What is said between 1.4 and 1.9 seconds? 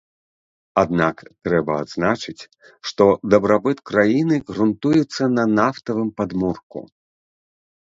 трэба